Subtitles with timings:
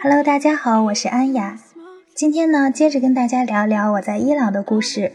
[0.00, 1.58] Hello，大家好，我是安雅。
[2.14, 5.12] 今天呢，接着跟大家聊聊我在伊朗的故事。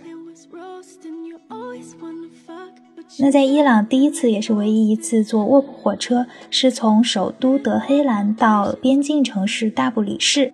[3.20, 10.54] 那在伊朗第一次也是唯一一次坐卧铺火车，是从首都德黑兰到边境城市大布里士。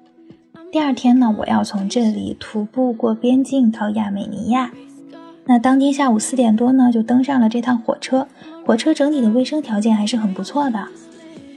[0.72, 4.72] 第二天呢，我要从这里徒步过边境到亚美尼亚。
[5.48, 8.27] 那当天下午四点多呢，就登上了这趟火车。
[8.66, 10.88] 火车整体的卫生条件还是很不错的，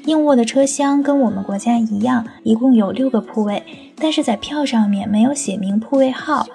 [0.04, 3.62] 硬卧的车厢跟我们国家一样，一共有六个铺位，
[3.96, 6.46] 但是在票上面没有写明铺位号。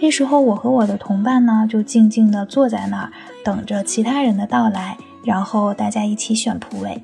[0.00, 3.12] 这时候我和我的同伴呢，就静静地坐在那儿，
[3.44, 7.02] 等着其他人的到来，然后大家一起选铺位。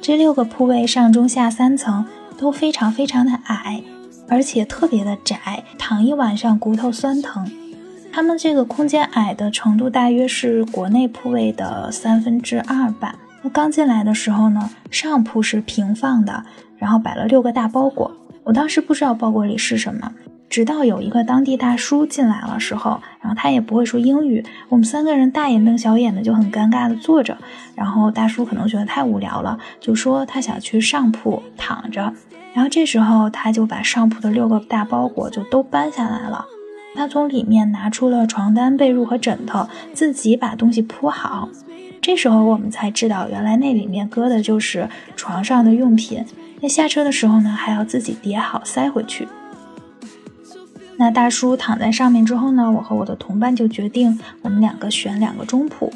[0.00, 2.06] 这六个铺位上中下三层
[2.38, 3.82] 都非常非常的矮，
[4.28, 7.50] 而且特别的窄，躺一晚上骨头酸疼。
[8.14, 13.16] 他们这个空间矮的程度大约是国内铺位的三分之二吧。
[13.42, 16.44] 那刚进来的时候呢，上铺是平放的，
[16.78, 18.16] 然后摆了六个大包裹。
[18.44, 20.12] 我当时不知道包裹里是什么，
[20.48, 27.36] 直到有一个当地大叔进来了时候，然后他也不会说英语，我们三个人大眼瞪小眼的就很尴尬的坐着。
[27.74, 32.14] 然后大叔可能觉得太无聊了，就说他想去上铺躺着。
[32.52, 36.44] 然后这时候他就把上铺的六个大包裹就都搬下来了。
[36.94, 41.48] 他从里面拿出了床单、被褥和枕头，自己把东西铺好。
[42.00, 46.24] 这时候我们才知道，原来那里面搁的就是床上的用品。
[46.60, 49.26] 那下车的时候呢，还要自己叠好塞回去。
[50.96, 55.92] 那大叔躺在上面之后呢，我和我的同伴就决定，我们两个选两个中铺。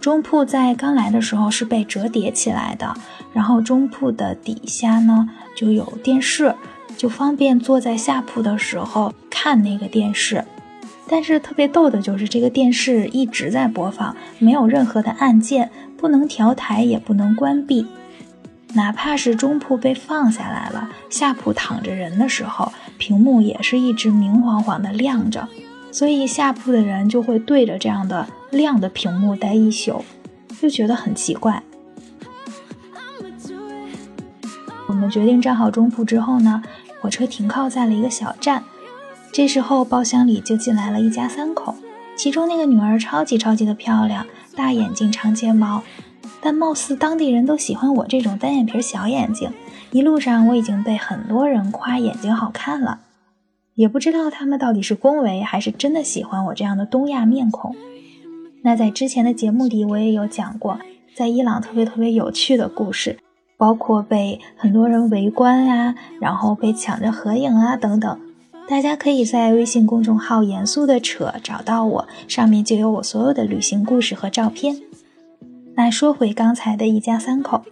[0.00, 2.94] 中铺在刚来的时候是被折叠起来的，
[3.32, 6.54] 然后中铺的底下呢就有电视。
[6.96, 10.44] 就方便坐在下铺的时候看那个电视，
[11.06, 17.86] 但是特别逗的就是这个电视一直在播放，没有任何的按键，不能调台也不能关闭。
[18.74, 25.48] 哪怕是中铺被放下来了，下铺躺着人的时候，屏幕也是一直明晃晃的亮着，
[25.92, 30.04] 所以下铺的人就会对着这样的亮的屏幕待一宿，
[30.60, 31.62] 就觉得很奇怪。
[34.86, 36.62] 我们决定站好中铺之后呢。
[37.04, 38.64] 火车停靠在了一个小站，
[39.30, 41.74] 这时候包厢里就进来了一家三口，
[42.16, 44.26] 其中那个女儿超级超级的漂亮，
[44.56, 45.82] 大眼睛长睫毛，
[46.40, 49.52] 但貌似当地人都喜欢我这种单眼皮小眼睛。
[49.90, 53.00] 一路上我已经被很多人夸眼睛好看了，
[53.74, 57.76] 也不知道他们到底是恭维还是真的喜欢我这样的东亚面孔。
[58.62, 60.78] 那在之前的节目里我也有讲过，
[61.14, 63.18] 在伊朗特别特别有趣的故事。
[63.56, 68.20] 包括被很多人围观啊，然后被抢着合影啊等等，
[68.68, 74.80] 大家可以在微信公众号“严肃的扯”找到我，上面就有我所有的旅行故事和照片。
[75.76, 77.62] 那说回刚才的一家三口，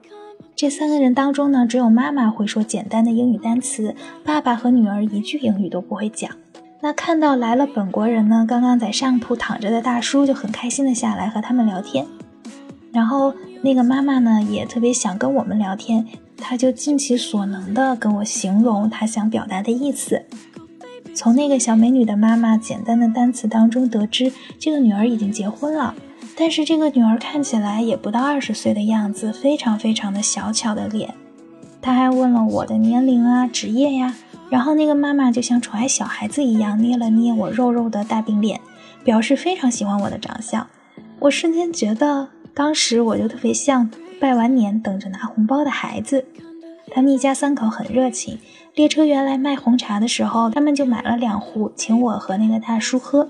[0.54, 3.94] 这三个人当中呢，只有妈妈会说简单的英语单词，
[4.24, 6.30] 爸爸和女儿一句英语都不会讲。
[6.80, 12.06] 那看到来了本国人呢，刚刚在上铺躺着的大叔就很开心的下来和他们聊天。
[12.92, 20.22] 然后那个妈妈呢，也特别想跟我们聊天，她就尽其所能的跟我形容她想表达的意思。
[21.14, 25.94] 从那个小美女的妈妈简单的单词当中得知，这个女儿已经结婚了，
[26.36, 31.14] 但是这个女儿看起来也不到二十岁的样子，非常非常的小巧的脸。
[31.80, 34.14] 她还问了我的年龄啊、职业呀，
[34.50, 38.60] 然后那个妈妈就像宠爱小孩子一样，捏了捏我肉肉的大饼脸，
[39.02, 40.66] 表示非常喜欢我的长相。
[41.20, 42.28] 我瞬间觉得。
[42.54, 43.90] 当时我就特别像
[44.20, 46.26] 拜完年等着拿红包的孩子，
[46.94, 48.38] 他们一家三口很热情。
[48.74, 53.28] 列车员来卖红茶的时候，他们就买了两壶，请我和那个大叔喝。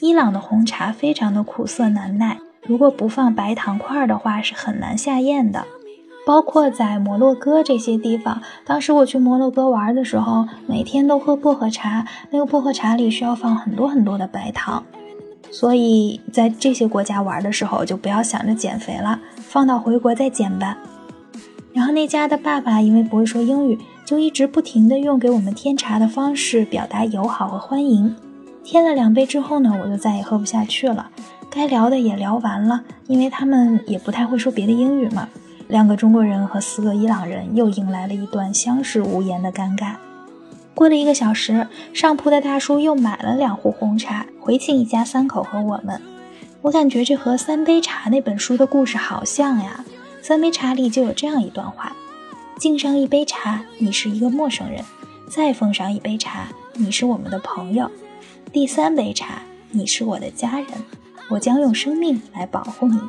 [0.00, 5.64] 伊朗的红茶非常的苦涩难耐，如果不放白糖块的话是很难下咽的。
[6.26, 14.84] 包括在摩洛哥这些地方，当时我去摩洛哥玩的时候，每天都喝薄荷茶，那个薄荷茶里需要放很多很多的白糖。
[15.58, 20.76] 所以在这些国家玩的时候，就不要想着减肥了，放到回国再减吧。
[21.72, 28.14] 然后那家的爸爸因为不会说英语，就一直不停的用给我们添茶的方式表达友好和欢迎。
[28.62, 31.10] 添了两杯之后呢，我就再也喝不下去了，
[31.48, 35.26] 该聊的也聊完了，因为他们也不太会说别的英语嘛。
[35.68, 39.94] 两个中国人和四个伊朗人又迎来了一段相视无言的尴尬。
[40.76, 46.02] 过了一个小时，上铺的大叔又买了两壶红茶，回请一家三口和我们。
[46.60, 49.86] 我感觉这和《三杯茶》那本书的故事好像呀，
[50.22, 51.96] 《三杯茶》里就有这样一段话：
[52.58, 54.82] 敬上一杯茶，你是一个陌生人；
[55.30, 57.86] 再奉上一杯茶，你是我们的朋友；
[58.52, 59.40] 第三杯茶，
[59.70, 60.66] 你是我的家人，
[61.30, 63.00] 我将用生命来保护你。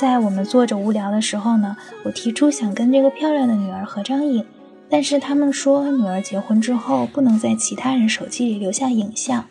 [0.00, 4.42] 在我们坐着无聊的时候呢，我提出想跟这个漂亮的女儿合张影，
[4.88, 9.44] 但是他们说女儿结婚之后不能在其他人手机里留下影像。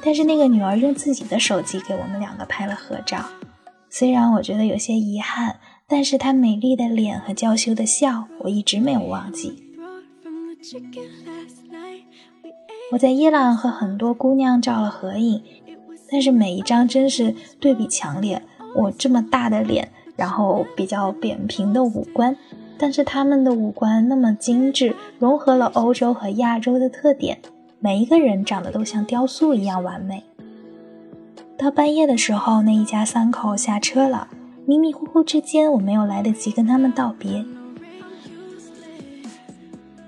[0.00, 3.24] 但是那个女儿用自己的手机给我们两个拍了合照。
[3.90, 5.56] 虽然我觉得有些遗憾，
[5.88, 9.64] 但是她美丽的脸和娇羞的笑，我一直没有忘记。
[12.92, 15.42] 我在伊朗和很多姑娘照了合影，
[16.08, 18.40] 但是每一张真是对比强烈。
[18.78, 22.36] 我这么大的脸，然后比较扁平的五官，
[22.78, 27.38] 但是他们的五官那么精致，融合了欧洲和亚洲的特点，
[27.80, 30.22] 每一个人长得都像雕塑一样完美。
[31.56, 34.28] 到半夜的时候，那一家三口下车了，
[34.64, 37.44] 迷迷糊糊之间，我没有来得及跟他们道别。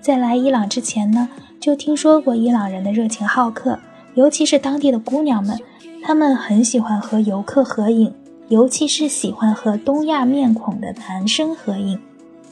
[0.00, 1.28] 在来伊朗之前呢，
[1.58, 3.80] 就听说过伊朗人的热情好客，
[4.14, 5.58] 尤其是当地的姑娘们，
[6.04, 8.14] 她们很喜欢和游客合影。
[8.50, 12.00] 尤其是喜欢和东亚面孔的男生合影，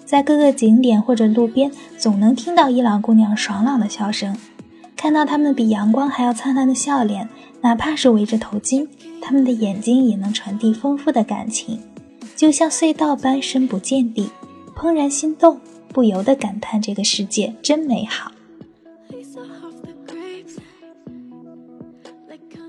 [0.04, 4.36] 在各个景点或者路边，总能听到伊朗姑娘爽朗的笑声，
[4.96, 7.28] 看到他们比阳光还要灿烂的笑脸，
[7.62, 8.86] 哪怕是围着头巾，
[9.20, 11.80] 他们的眼睛也能传递丰富的感情，
[12.36, 14.30] 就像隧道般深不见底，
[14.76, 15.58] 怦然心动，
[15.88, 18.30] 不由得感叹这个世界真美好。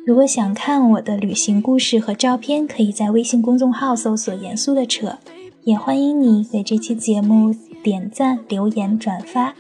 [0.10, 5.20] 如果想看我的旅行故事和照片，可以在微信公众号搜索“严肃的扯”，
[5.66, 7.54] 也欢迎你给这期节目
[7.84, 9.54] 点赞、留言、转发。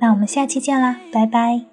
[0.00, 1.69] 那我们下期见啦，拜拜。